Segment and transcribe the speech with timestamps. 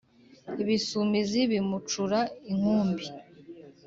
[0.61, 2.19] Ibisumizi bimucura
[2.51, 3.05] inkumbi